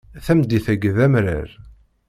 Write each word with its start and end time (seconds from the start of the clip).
Tameddit-agi 0.25 0.91
d 0.95 0.99
amrar. 1.05 1.49